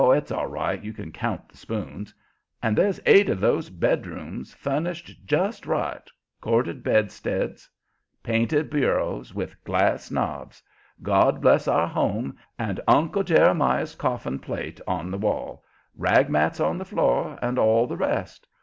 it's 0.09 0.31
all 0.31 0.47
right, 0.47 0.83
you 0.83 0.91
can 0.91 1.11
count 1.11 1.47
the 1.47 1.55
spoons 1.55 2.11
and 2.63 2.75
there's 2.75 2.99
eight 3.05 3.29
of 3.29 3.39
those 3.39 3.69
bedrooms 3.69 4.51
furnished 4.51 5.15
just 5.27 5.67
right, 5.67 6.09
corded 6.41 6.81
bedsteads, 6.81 7.69
painted 8.23 8.67
bureaus 8.67 9.31
with 9.35 9.63
glass 9.63 10.09
knobs, 10.09 10.63
'God 11.03 11.39
Bless 11.39 11.67
Our 11.67 11.85
Home' 11.87 12.35
and 12.57 12.79
Uncle 12.87 13.21
Jeremiah's 13.21 13.93
coffin 13.93 14.39
plate 14.39 14.81
on 14.87 15.11
the 15.11 15.19
wall, 15.19 15.63
rag 15.95 16.31
mats 16.31 16.59
on 16.59 16.79
the 16.79 16.83
floor, 16.85 17.37
and 17.39 17.59
all 17.59 17.85
the 17.85 17.95
rest. 17.97 18.47